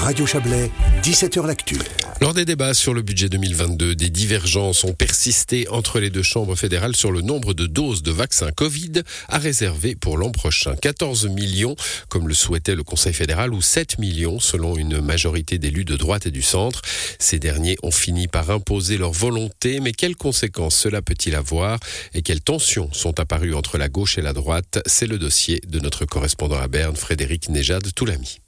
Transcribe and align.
Radio 0.00 0.24
Chablais, 0.24 0.70
17h 1.02 1.46
L'Actu. 1.46 1.76
Lors 2.22 2.32
des 2.32 2.46
débats 2.46 2.72
sur 2.72 2.94
le 2.94 3.02
budget 3.02 3.28
2022, 3.28 3.94
des 3.94 4.08
divergences 4.08 4.82
ont 4.84 4.94
persisté 4.94 5.68
entre 5.68 6.00
les 6.00 6.08
deux 6.08 6.22
chambres 6.22 6.56
fédérales 6.56 6.96
sur 6.96 7.12
le 7.12 7.20
nombre 7.20 7.52
de 7.52 7.66
doses 7.66 8.02
de 8.02 8.10
vaccins 8.10 8.50
Covid 8.50 9.02
à 9.28 9.38
réserver 9.38 9.94
pour 9.94 10.16
l'an 10.16 10.30
prochain. 10.30 10.74
14 10.74 11.28
millions, 11.28 11.76
comme 12.08 12.28
le 12.28 12.34
souhaitait 12.34 12.74
le 12.74 12.82
Conseil 12.82 13.12
fédéral, 13.12 13.52
ou 13.52 13.60
7 13.60 13.98
millions 13.98 14.40
selon 14.40 14.76
une 14.76 15.02
majorité 15.02 15.58
d'élus 15.58 15.84
de 15.84 15.96
droite 15.96 16.26
et 16.26 16.30
du 16.30 16.42
centre. 16.42 16.80
Ces 17.18 17.38
derniers 17.38 17.76
ont 17.82 17.90
fini 17.90 18.26
par 18.26 18.50
imposer 18.50 18.96
leur 18.96 19.12
volonté, 19.12 19.80
mais 19.80 19.92
quelles 19.92 20.16
conséquences 20.16 20.76
cela 20.76 21.02
peut-il 21.02 21.34
avoir 21.34 21.78
et 22.14 22.22
quelles 22.22 22.42
tensions 22.42 22.90
sont 22.92 23.20
apparues 23.20 23.54
entre 23.54 23.76
la 23.76 23.90
gauche 23.90 24.16
et 24.16 24.22
la 24.22 24.32
droite? 24.32 24.80
C'est 24.86 25.06
le 25.06 25.18
dossier 25.18 25.60
de 25.68 25.78
notre 25.78 26.06
correspondant 26.06 26.58
à 26.58 26.68
Berne, 26.68 26.96
Frédéric 26.96 27.50
Nejad 27.50 27.86
Toulami. 27.94 28.40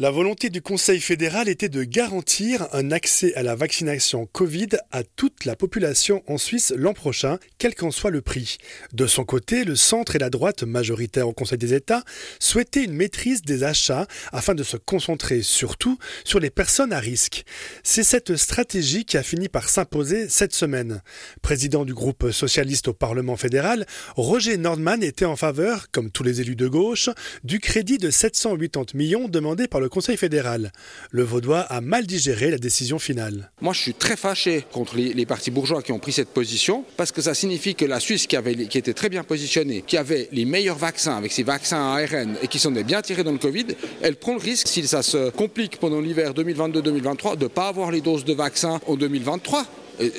La 0.00 0.10
volonté 0.10 0.48
du 0.48 0.62
Conseil 0.62 0.98
fédéral 0.98 1.50
était 1.50 1.68
de 1.68 1.84
garantir 1.84 2.68
un 2.72 2.90
accès 2.90 3.34
à 3.34 3.42
la 3.42 3.54
vaccination 3.54 4.24
Covid 4.24 4.68
à 4.92 5.02
toute 5.02 5.44
la 5.44 5.56
population 5.56 6.22
en 6.26 6.38
Suisse 6.38 6.72
l'an 6.74 6.94
prochain, 6.94 7.38
quel 7.58 7.74
qu'en 7.74 7.90
soit 7.90 8.10
le 8.10 8.22
prix. 8.22 8.56
De 8.94 9.06
son 9.06 9.24
côté, 9.24 9.62
le 9.62 9.76
centre 9.76 10.16
et 10.16 10.18
la 10.18 10.30
droite, 10.30 10.62
majoritaire 10.62 11.28
au 11.28 11.34
Conseil 11.34 11.58
des 11.58 11.74
États, 11.74 12.02
souhaitaient 12.38 12.84
une 12.84 12.94
maîtrise 12.94 13.42
des 13.42 13.62
achats 13.62 14.06
afin 14.32 14.54
de 14.54 14.62
se 14.62 14.78
concentrer 14.78 15.42
surtout 15.42 15.98
sur 16.24 16.40
les 16.40 16.48
personnes 16.48 16.94
à 16.94 16.98
risque. 16.98 17.44
C'est 17.82 18.02
cette 18.02 18.36
stratégie 18.36 19.04
qui 19.04 19.18
a 19.18 19.22
fini 19.22 19.50
par 19.50 19.68
s'imposer 19.68 20.30
cette 20.30 20.54
semaine. 20.54 21.02
Président 21.42 21.84
du 21.84 21.92
groupe 21.92 22.30
socialiste 22.30 22.88
au 22.88 22.94
Parlement 22.94 23.36
fédéral, 23.36 23.84
Roger 24.16 24.56
Nordman 24.56 25.02
était 25.02 25.26
en 25.26 25.36
faveur, 25.36 25.90
comme 25.90 26.10
tous 26.10 26.22
les 26.22 26.40
élus 26.40 26.56
de 26.56 26.68
gauche, 26.68 27.10
du 27.44 27.60
crédit 27.60 27.98
de 27.98 28.08
780 28.08 28.94
millions 28.94 29.28
demandé 29.28 29.68
par 29.68 29.82
le 29.82 29.89
Conseil 29.90 30.16
fédéral. 30.16 30.72
Le 31.10 31.22
Vaudois 31.22 31.60
a 31.60 31.80
mal 31.80 32.06
digéré 32.06 32.50
la 32.50 32.58
décision 32.58 32.98
finale. 32.98 33.50
Moi, 33.60 33.74
je 33.74 33.80
suis 33.80 33.94
très 33.94 34.16
fâché 34.16 34.64
contre 34.72 34.96
les, 34.96 35.26
partis 35.26 35.50
bourgeois 35.50 35.82
qui 35.82 35.92
ont 35.92 35.98
pris 35.98 36.12
cette 36.12 36.30
position, 36.30 36.84
parce 36.96 37.12
que 37.12 37.20
ça 37.20 37.34
signifie 37.34 37.74
que 37.74 37.84
la 37.84 38.00
Suisse, 38.00 38.26
qui, 38.26 38.36
avait, 38.36 38.54
qui 38.66 38.78
était 38.78 38.94
très 38.94 39.08
bien 39.08 39.24
positionnée, 39.24 39.84
qui 39.86 39.96
avait 39.96 40.28
les 40.32 40.44
meilleurs 40.44 40.78
vaccins 40.78 41.16
avec 41.16 41.32
ses 41.32 41.42
vaccins 41.42 41.94
ARN 41.94 42.36
et 42.42 42.48
qui 42.48 42.58
sont 42.58 42.70
bien 42.70 43.02
tirés 43.02 43.24
dans 43.24 43.32
le 43.32 43.38
Covid, 43.38 43.66
elle 44.00 44.16
prend 44.16 44.34
le 44.34 44.40
risque, 44.40 44.68
si 44.68 44.86
ça 44.86 45.02
se 45.02 45.30
complique 45.30 45.78
pendant 45.78 46.00
l'hiver 46.00 46.32
2022-2023, 46.32 47.36
de 47.36 47.44
ne 47.44 47.48
pas 47.48 47.68
avoir 47.68 47.90
les 47.90 48.00
doses 48.00 48.24
de 48.24 48.32
vaccins 48.32 48.80
en 48.86 48.96
2023 48.96 49.66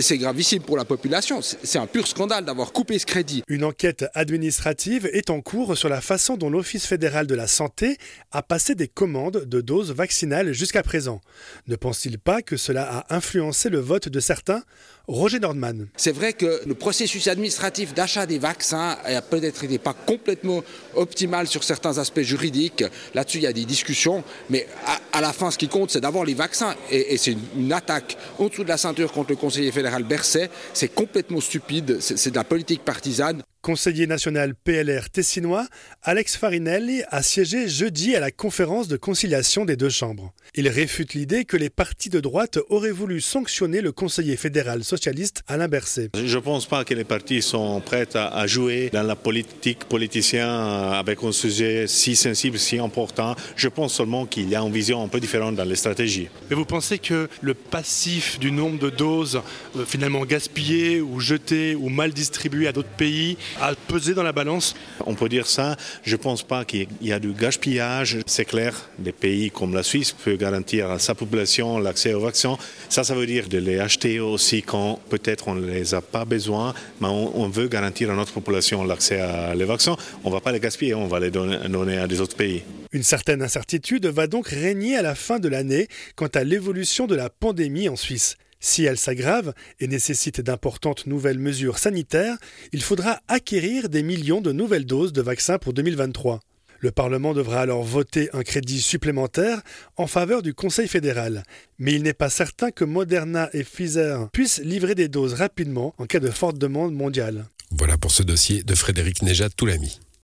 c'est 0.00 0.18
gravissime 0.18 0.62
pour 0.62 0.76
la 0.76 0.84
population. 0.84 1.40
C'est 1.42 1.78
un 1.78 1.86
pur 1.86 2.06
scandale 2.06 2.44
d'avoir 2.44 2.72
coupé 2.72 2.98
ce 2.98 3.06
crédit. 3.06 3.42
Une 3.48 3.64
enquête 3.64 4.06
administrative 4.14 5.08
est 5.12 5.30
en 5.30 5.40
cours 5.40 5.76
sur 5.76 5.88
la 5.88 6.00
façon 6.00 6.36
dont 6.36 6.50
l'Office 6.50 6.86
fédéral 6.86 7.26
de 7.26 7.34
la 7.34 7.46
santé 7.46 7.96
a 8.32 8.42
passé 8.42 8.74
des 8.74 8.88
commandes 8.88 9.44
de 9.44 9.60
doses 9.60 9.92
vaccinales 9.92 10.52
jusqu'à 10.52 10.82
présent. 10.82 11.20
Ne 11.66 11.76
pense-t-il 11.76 12.18
pas 12.18 12.42
que 12.42 12.56
cela 12.56 12.84
a 12.84 13.14
influencé 13.14 13.68
le 13.68 13.78
vote 13.78 14.08
de 14.08 14.20
certains 14.20 14.62
Roger 15.08 15.38
Nordman. 15.38 15.88
C'est 15.96 16.12
vrai 16.12 16.32
que 16.32 16.62
le 16.66 16.74
processus 16.74 17.28
administratif 17.28 17.94
d'achat 17.94 18.26
des 18.26 18.38
vaccins 18.38 18.96
a 19.04 19.22
peut-être 19.22 19.62
été 19.62 19.78
pas 19.78 19.94
complètement 19.94 20.64
optimal 20.94 21.46
sur 21.46 21.62
certains 21.62 21.98
aspects 21.98 22.22
juridiques. 22.22 22.84
Là-dessus, 23.14 23.38
il 23.38 23.44
y 23.44 23.46
a 23.46 23.52
des 23.52 23.64
discussions, 23.64 24.24
mais 24.50 24.66
à, 25.12 25.20
la 25.20 25.32
fin, 25.32 25.50
ce 25.50 25.58
qui 25.58 25.68
compte, 25.68 25.90
c'est 25.90 26.00
d'avoir 26.00 26.24
les 26.24 26.34
vaccins. 26.34 26.74
Et, 26.90 27.16
c'est 27.18 27.36
une, 27.56 27.72
attaque 27.72 28.16
en 28.38 28.48
dessous 28.48 28.64
de 28.64 28.68
la 28.68 28.78
ceinture 28.78 29.12
contre 29.12 29.30
le 29.30 29.36
conseiller 29.36 29.70
fédéral 29.70 30.02
Berset. 30.02 30.50
C'est 30.74 30.92
complètement 30.92 31.40
stupide. 31.40 31.98
C'est 32.00 32.30
de 32.30 32.36
la 32.36 32.44
politique 32.44 32.84
partisane 32.84 33.42
conseiller 33.66 34.06
national 34.06 34.54
PLR 34.54 35.10
tessinois, 35.10 35.66
Alex 36.04 36.36
Farinelli 36.36 37.02
a 37.10 37.20
siégé 37.20 37.66
jeudi 37.66 38.14
à 38.14 38.20
la 38.20 38.30
conférence 38.30 38.86
de 38.86 38.96
conciliation 38.96 39.64
des 39.64 39.74
deux 39.74 39.88
chambres. 39.88 40.32
Il 40.54 40.68
réfute 40.68 41.14
l'idée 41.14 41.44
que 41.44 41.56
les 41.56 41.68
partis 41.68 42.08
de 42.08 42.20
droite 42.20 42.60
auraient 42.68 42.92
voulu 42.92 43.20
sanctionner 43.20 43.80
le 43.80 43.90
conseiller 43.90 44.36
fédéral 44.36 44.84
socialiste 44.84 45.42
Alain 45.48 45.66
Berset. 45.66 46.10
Je 46.14 46.36
ne 46.36 46.40
pense 46.40 46.66
pas 46.66 46.84
que 46.84 46.94
les 46.94 47.02
partis 47.02 47.42
sont 47.42 47.80
prêts 47.80 48.06
à 48.14 48.46
jouer 48.46 48.88
dans 48.92 49.02
la 49.02 49.16
politique 49.16 49.80
politicien 49.86 50.92
avec 50.92 51.24
un 51.24 51.32
sujet 51.32 51.88
si 51.88 52.14
sensible, 52.14 52.60
si 52.60 52.78
important. 52.78 53.34
Je 53.56 53.66
pense 53.66 53.94
seulement 53.94 54.26
qu'il 54.26 54.48
y 54.48 54.54
a 54.54 54.60
une 54.60 54.72
vision 54.72 55.02
un 55.02 55.08
peu 55.08 55.18
différente 55.18 55.56
dans 55.56 55.64
les 55.64 55.74
stratégies. 55.74 56.28
Mais 56.48 56.54
vous 56.54 56.66
pensez 56.66 57.00
que 57.00 57.28
le 57.40 57.54
passif 57.54 58.38
du 58.38 58.52
nombre 58.52 58.78
de 58.78 58.90
doses 58.90 59.42
euh, 59.74 59.84
finalement 59.84 60.24
gaspillées 60.24 61.00
ou 61.00 61.18
jetées 61.18 61.74
ou 61.74 61.88
mal 61.88 62.12
distribuées 62.12 62.68
à 62.68 62.72
d'autres 62.72 62.96
pays 62.96 63.36
à 63.60 63.74
peser 63.88 64.14
dans 64.14 64.22
la 64.22 64.32
balance 64.32 64.74
On 65.06 65.14
peut 65.14 65.28
dire 65.28 65.46
ça. 65.46 65.76
Je 66.02 66.12
ne 66.12 66.20
pense 66.20 66.42
pas 66.42 66.64
qu'il 66.64 66.88
y 67.00 67.12
a 67.12 67.18
du 67.18 67.32
gaspillage. 67.32 68.18
C'est 68.26 68.44
clair, 68.44 68.74
des 68.98 69.12
pays 69.12 69.50
comme 69.50 69.74
la 69.74 69.82
Suisse 69.82 70.12
peuvent 70.12 70.36
garantir 70.36 70.90
à 70.90 70.98
sa 70.98 71.14
population 71.14 71.78
l'accès 71.78 72.14
aux 72.14 72.20
vaccins. 72.20 72.56
Ça, 72.88 73.04
ça 73.04 73.14
veut 73.14 73.26
dire 73.26 73.48
de 73.48 73.58
les 73.58 73.78
acheter 73.78 74.20
aussi 74.20 74.62
quand 74.62 75.00
peut-être 75.08 75.48
on 75.48 75.54
ne 75.54 75.66
les 75.66 75.94
a 75.94 76.00
pas 76.00 76.24
besoin, 76.24 76.74
mais 77.00 77.08
on, 77.08 77.48
veut 77.48 77.68
garantir 77.68 78.10
à 78.10 78.14
notre 78.14 78.32
population 78.32 78.84
l'accès 78.84 79.20
à 79.20 79.54
les 79.54 79.64
vaccins. 79.64 79.96
On 80.24 80.30
ne 80.30 80.34
va 80.34 80.40
pas 80.40 80.52
les 80.52 80.60
gaspiller, 80.60 80.94
on 80.94 81.06
va 81.06 81.20
les 81.20 81.30
donner 81.30 81.98
à 81.98 82.06
des 82.06 82.20
autres 82.20 82.36
pays. 82.36 82.62
Une 82.92 83.02
certaine 83.02 83.42
incertitude 83.42 84.06
va 84.06 84.26
donc 84.26 84.48
régner 84.48 84.96
à 84.96 85.02
la 85.02 85.14
fin 85.14 85.38
de 85.38 85.48
l'année 85.48 85.88
quant 86.14 86.28
à 86.28 86.44
l'évolution 86.44 87.06
de 87.06 87.14
la 87.14 87.30
pandémie 87.30 87.88
en 87.88 87.96
Suisse. 87.96 88.36
Si 88.66 88.82
elle 88.84 88.98
s'aggrave 88.98 89.54
et 89.78 89.86
nécessite 89.86 90.40
d'importantes 90.40 91.06
nouvelles 91.06 91.38
mesures 91.38 91.78
sanitaires, 91.78 92.36
il 92.72 92.82
faudra 92.82 93.20
acquérir 93.28 93.88
des 93.88 94.02
millions 94.02 94.40
de 94.40 94.50
nouvelles 94.50 94.86
doses 94.86 95.12
de 95.12 95.22
vaccins 95.22 95.56
pour 95.56 95.72
2023. 95.72 96.40
Le 96.80 96.90
Parlement 96.90 97.32
devra 97.32 97.60
alors 97.60 97.84
voter 97.84 98.28
un 98.32 98.42
crédit 98.42 98.80
supplémentaire 98.80 99.62
en 99.96 100.08
faveur 100.08 100.42
du 100.42 100.52
Conseil 100.52 100.88
fédéral. 100.88 101.44
Mais 101.78 101.92
il 101.92 102.02
n'est 102.02 102.12
pas 102.12 102.28
certain 102.28 102.72
que 102.72 102.84
Moderna 102.84 103.50
et 103.52 103.62
Pfizer 103.62 104.28
puissent 104.32 104.60
livrer 104.64 104.96
des 104.96 105.06
doses 105.06 105.34
rapidement 105.34 105.94
en 105.98 106.06
cas 106.06 106.18
de 106.18 106.30
forte 106.30 106.58
demande 106.58 106.92
mondiale. 106.92 107.46
Voilà 107.70 107.96
pour 107.96 108.10
ce 108.10 108.24
dossier 108.24 108.64
de 108.64 108.74
Frédéric 108.74 109.22
Nejat 109.22 109.50
Toulami. 109.50 110.00